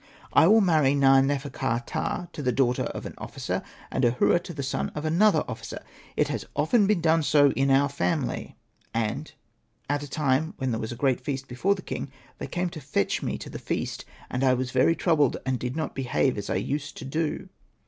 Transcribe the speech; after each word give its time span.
I 0.33 0.47
will 0.47 0.61
marry 0.61 0.95
Na.nefer.ka.ptah 0.95 2.25
to 2.33 2.41
the 2.41 2.51
daughter 2.51 2.85
of 2.85 3.05
an 3.05 3.13
officer, 3.19 3.61
and 3.91 4.03
Ahura 4.03 4.39
to 4.39 4.51
the 4.51 4.63
son 4.63 4.89
of 4.95 5.05
another 5.05 5.43
officer. 5.47 5.83
It 6.17 6.27
has 6.29 6.43
often 6.55 6.87
been 6.87 7.01
done 7.01 7.21
so 7.21 7.51
in 7.51 7.69
our 7.69 7.87
family/" 7.87 8.55
And 9.11 9.31
at 9.87 10.01
a 10.01 10.09
time 10.09 10.55
when 10.57 10.71
there 10.71 10.79
was 10.81 10.91
a 10.91 10.95
great 10.95 11.21
feast 11.21 11.47
before 11.47 11.75
the 11.75 11.83
king, 11.83 12.11
they 12.39 12.47
came 12.47 12.71
to 12.71 12.81
fetch 12.81 13.21
me 13.21 13.37
to 13.37 13.49
the 13.51 13.59
feast. 13.59 14.03
And 14.31 14.43
I 14.43 14.55
was 14.55 14.71
very 14.71 14.95
troubled, 14.95 15.37
and 15.45 15.59
did 15.59 15.75
not 15.75 15.93
behave 15.93 16.35
as 16.35 16.49
I 16.49 16.55
used 16.55 16.97
to 16.97 17.05
do. 17.05 17.49